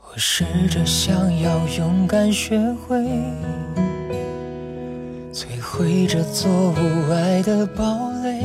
[0.00, 2.98] 我试着想要勇敢学会，
[5.32, 8.44] 摧毁这座无爱的堡垒。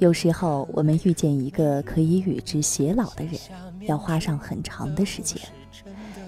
[0.00, 3.34] 有时候，我们遇见一个可以与之偕老的人，
[3.82, 5.40] 要花上很长的时间，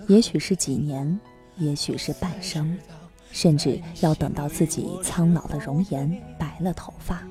[0.09, 1.21] 也许是几年，
[1.57, 2.77] 也许是半生，
[3.31, 6.21] 甚至要等到自己苍老了容颜，
[6.63, 7.23] 了头发。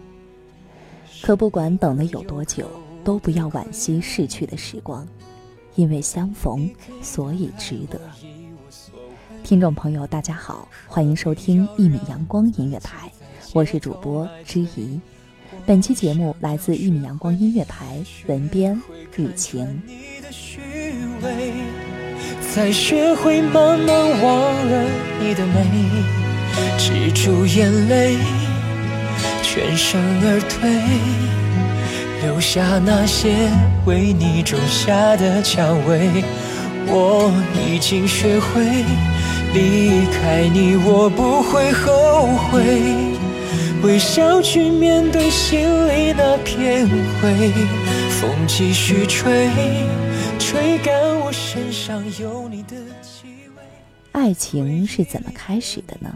[1.22, 2.70] 可不管等了有多久，
[3.04, 5.08] 都不要惋惜逝去的时光，
[5.76, 6.70] 因为相逢，
[7.02, 8.00] 所以值得。
[9.44, 13.12] 听众朋友，大家好，欢迎收听一米阳光音乐台，
[13.54, 15.00] 我是主播知怡。
[15.66, 18.80] 本期节目来自一米阳光音乐台，文编
[19.18, 19.82] 雨晴。
[22.42, 24.90] 才学会慢慢忘了
[25.20, 25.66] 你的美，
[26.78, 28.18] 止住眼泪，
[29.52, 30.70] 全身而退，
[32.22, 33.50] 留下那些
[33.84, 36.24] 为你种下的蔷薇。
[36.86, 38.62] 我已经学会
[39.52, 42.64] 离开你，我不会后悔。
[43.82, 46.88] 微笑去面对心里那片
[47.20, 47.52] 灰，
[48.22, 49.50] 风继续吹，
[50.38, 53.64] 吹干我身上有你的气味。
[54.12, 56.14] 爱情是怎么开始的呢？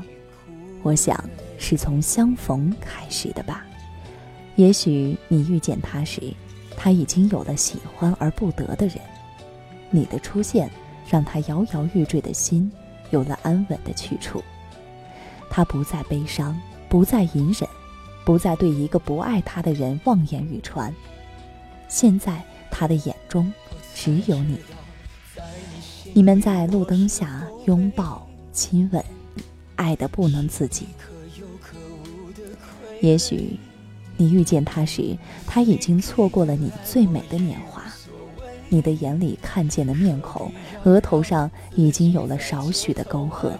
[0.84, 1.18] 我想
[1.58, 3.66] 是从相逢开始的吧。
[4.56, 6.22] 也许你遇见他时，
[6.78, 8.98] 他已经有了喜欢而不得的人。
[9.90, 10.70] 你的出现，
[11.10, 12.72] 让他摇摇欲坠的心
[13.10, 14.44] 有了安稳的去处。
[15.50, 17.70] 他不再悲伤，不再隐忍，
[18.26, 20.94] 不再对一个不爱他的人望眼欲穿。
[21.88, 23.52] 现在他的眼中
[23.96, 24.60] 只有你。
[26.14, 29.04] 你们在路灯下拥抱、亲吻，
[29.84, 30.88] 爱得不能自己。
[33.02, 33.60] 也许，
[34.16, 37.84] 你遇见他时，他已经错过了你最美的年华。
[38.70, 40.50] 你的眼里看见的面孔，
[40.86, 43.60] 额头上已经有了少许的沟壑。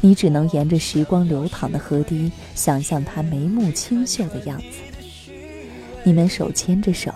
[0.00, 4.66] 你只能沿着时光流淌的河堤，想象他眉目清秀的样子。
[6.02, 7.14] 你们手牵着手，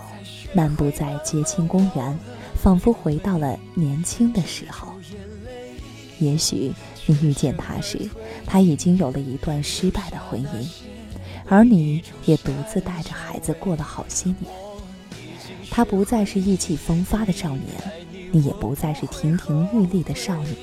[0.53, 2.17] 漫步在街心公园，
[2.55, 4.93] 仿佛回到了年轻的时候。
[6.19, 6.71] 也许
[7.05, 8.09] 你遇见他时，
[8.45, 10.67] 他已经有了一段失败的婚姻，
[11.47, 14.51] 而你也独自带着孩子过了好些年。
[15.69, 17.67] 他不再是意气风发的少年，
[18.31, 20.55] 你也不再是亭亭玉立的少女。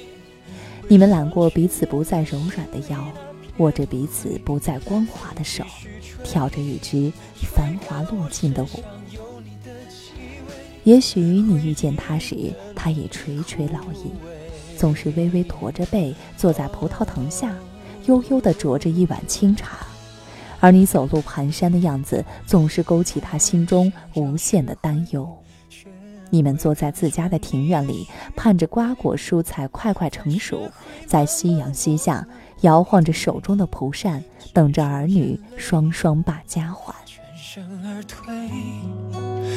[0.88, 3.12] 你们揽过彼此不再柔软的腰，
[3.58, 5.64] 握着彼此不再光滑的手，
[6.24, 7.12] 跳着一支
[7.54, 8.68] 繁华落尽的舞。
[10.84, 14.10] 也许你遇见他时，他已垂垂老矣，
[14.80, 17.54] 总是微微驼着背坐在葡萄藤下，
[18.06, 19.76] 悠悠地酌着一碗清茶，
[20.58, 25.28] 而你走路蹒跚的样子，总是勾起他心中无限的担忧。
[26.30, 30.70] 你们坐在自家的庭院里，盼着瓜果蔬菜快快成熟，
[31.06, 32.26] 在夕阳西下，
[32.62, 34.24] 摇晃着手中的蒲扇，
[34.54, 36.94] 等着儿女双双把家还。
[37.36, 38.32] 身而退，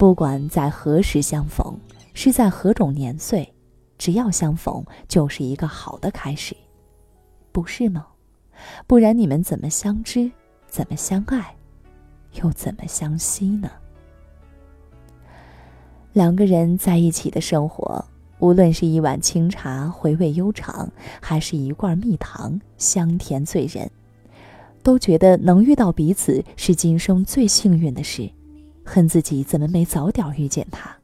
[0.00, 1.78] 不管在何时相逢，
[2.14, 3.52] 是在何种年岁，
[3.98, 6.56] 只要相逢，就是一个好的开始，
[7.52, 8.06] 不是吗？
[8.86, 10.32] 不然你们怎么相知，
[10.66, 11.54] 怎么相爱，
[12.42, 13.70] 又怎么相惜呢？
[16.14, 18.02] 两个人在一起的生活，
[18.38, 23.90] 无论是一碗清茶回味悠长，还是一罐蜜糖香甜醉人，
[24.82, 28.30] 都觉得能遇到彼此是今生最幸运的事。
[28.84, 30.96] 恨自己怎么没早点遇见他，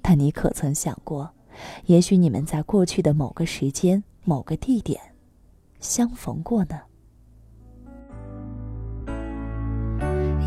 [0.00, 1.30] 但你可曾想过，
[1.86, 5.00] 也许你们在过去的某个时间、某个地点
[5.80, 6.80] 相逢过呢？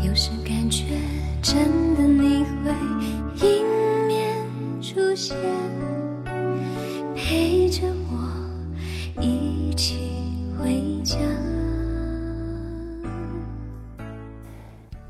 [0.04, 0.84] 有时感觉
[1.42, 2.72] 真的你会
[3.46, 4.36] 迎面
[4.80, 5.36] 出现，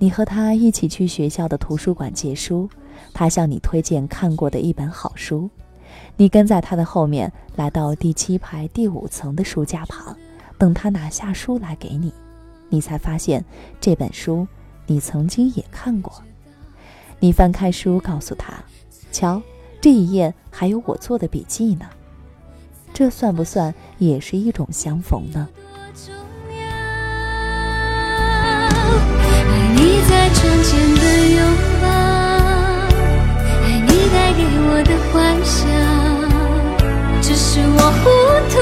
[0.08, 2.66] 你和他一起去学校的图书馆借书，
[3.12, 5.50] 他向你推荐看过的一本好书，
[6.16, 10.16] 你跟在他的后面来到第七排第五层的书架旁，
[10.56, 12.10] 等他拿下书来给你，
[12.70, 13.44] 你才发现
[13.82, 14.49] 这本书
[14.87, 16.11] 你曾经也看过。
[17.20, 18.54] 你翻开书，告诉他
[19.12, 19.43] ：“瞧，
[19.78, 21.84] 这一页还有我做的笔记呢。”
[22.94, 25.46] 这算不算也是一种相逢呢？
[30.49, 31.03] 窗前的
[31.37, 31.41] 拥
[31.83, 31.87] 抱，
[33.65, 35.12] 爱你带给我的幻
[35.45, 35.61] 想。
[37.21, 38.09] 只是我糊
[38.49, 38.56] 涂，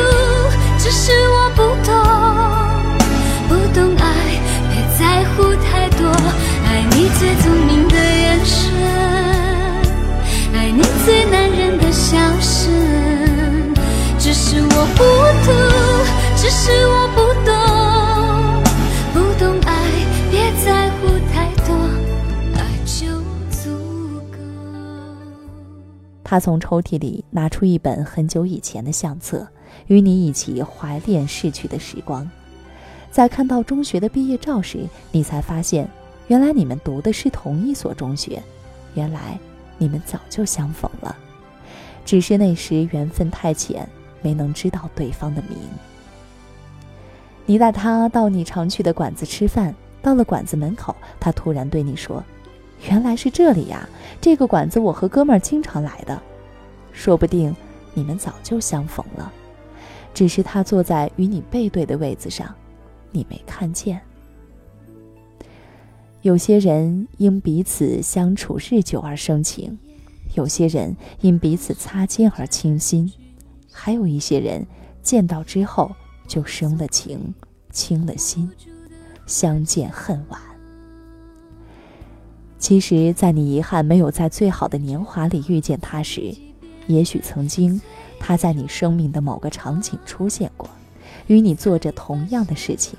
[0.81, 1.95] 只是我不懂，
[3.49, 4.05] 不懂爱，
[4.69, 5.01] 别在
[5.31, 6.03] 乎太多。
[6.67, 8.59] 爱你最聪明的眼神，
[10.55, 12.75] 爱你最男人的笑声。
[14.19, 15.05] 只是我糊
[15.45, 15.53] 涂，
[16.35, 17.55] 只是我不懂，
[26.37, 29.49] 他从抽屉里拿出一本很久以前的相册，
[29.87, 32.31] 与你一起怀恋逝去的时光。
[33.11, 34.81] 在看到中学的毕业照时，
[35.11, 35.89] 你才发现，
[36.27, 38.43] 原来你们读的是同一所中学，
[38.93, 39.39] 原来
[39.79, 41.17] 你们早就相逢了，
[42.05, 43.89] 只是那时缘分太浅，
[44.21, 45.57] 没能知道对方的名。
[47.47, 52.23] 你带他到你常去的馆子吃饭，到了馆子门口，他突然对你说。
[52.91, 53.89] 原来是这里呀！
[54.21, 56.23] 这个馆子我和哥们儿经常来的，
[56.97, 57.55] 说不定
[57.93, 59.31] 你们早就相逢了，
[60.15, 62.53] 只是他坐在与你背对的位子上，
[63.13, 64.01] 你没看见。
[66.23, 69.79] 有些人因彼此相处日久而生情，
[70.35, 73.13] 有些人因彼此擦肩而倾心，
[73.71, 74.67] 还有一些人
[75.03, 75.95] 见到之后
[76.27, 77.35] 就生了情，
[77.71, 78.51] 倾了心，
[79.27, 80.41] 相见恨晚。
[82.59, 86.35] 其实，在你遗憾没有在最好的年华里遇见他时，
[86.87, 87.81] 也许曾经，
[88.19, 90.69] 他在你生命的某个场景出现过，
[91.27, 92.99] 与你做着同样的事情。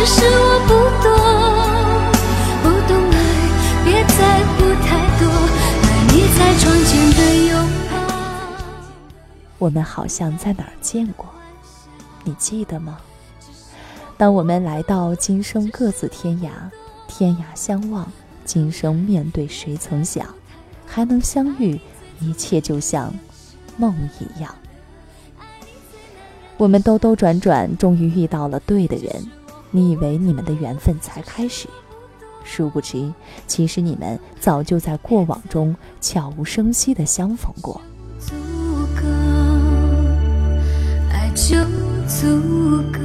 [0.00, 0.72] 只是我不
[1.04, 1.12] 懂，
[2.62, 3.14] 不懂爱，
[3.84, 4.88] 别在乎太
[5.20, 5.28] 多。
[5.84, 7.52] 爱你在窗前的拥
[7.90, 7.92] 抱。
[9.58, 11.26] 我们好像在哪儿见过，
[12.24, 12.96] 你记得吗？
[14.16, 16.48] 当我们来到今生各自天涯，
[17.06, 18.10] 天涯相望，
[18.46, 20.26] 今生面对谁曾想？
[20.86, 21.78] 还能相遇，
[22.20, 23.12] 一切就像
[23.76, 24.54] 梦一样。
[26.56, 29.22] 我们兜兜转转，终于遇到了对的人。
[29.72, 31.68] 你以为你们的缘分才开始，
[32.44, 33.12] 殊不知，
[33.46, 37.80] 其实你们早就在过往中悄无声息的相逢过。
[38.18, 38.34] 足
[38.96, 39.06] 够，
[41.10, 41.56] 爱就
[42.06, 42.98] 足够，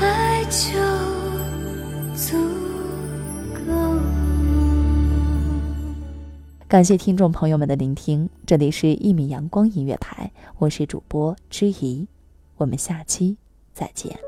[0.00, 0.70] 爱就
[2.16, 2.38] 足
[3.54, 4.00] 够。
[6.66, 12.08] 感谢听众朋友们的聆听，这里是《一米阳光音乐台》，我是主播之怡，
[12.56, 13.36] 我们下期
[13.72, 14.27] 再见。